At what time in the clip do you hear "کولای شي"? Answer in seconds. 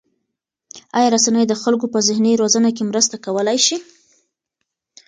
3.25-3.77